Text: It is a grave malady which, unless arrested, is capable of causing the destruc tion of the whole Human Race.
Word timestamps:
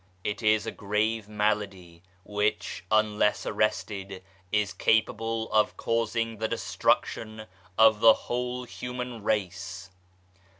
It 0.23 0.41
is 0.41 0.65
a 0.65 0.71
grave 0.71 1.29
malady 1.29 2.01
which, 2.23 2.83
unless 2.89 3.45
arrested, 3.45 4.23
is 4.51 4.73
capable 4.73 5.51
of 5.51 5.77
causing 5.77 6.39
the 6.39 6.47
destruc 6.49 7.05
tion 7.05 7.45
of 7.77 7.99
the 7.99 8.15
whole 8.25 8.63
Human 8.63 9.21
Race. 9.23 9.91